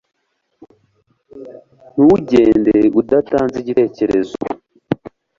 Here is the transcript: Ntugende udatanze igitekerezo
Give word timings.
Ntugende 1.93 2.77
udatanze 2.99 3.55
igitekerezo 3.59 4.35